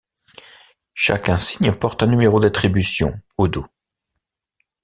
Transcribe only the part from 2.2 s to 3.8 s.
d’attribution au dos.